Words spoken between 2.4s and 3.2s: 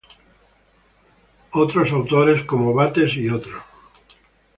como Bates